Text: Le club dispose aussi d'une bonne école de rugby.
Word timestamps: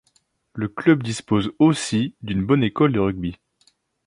Le 0.55 0.67
club 0.67 1.03
dispose 1.03 1.51
aussi 1.59 2.15
d'une 2.23 2.43
bonne 2.43 2.63
école 2.63 2.91
de 2.91 2.99
rugby. 2.99 3.37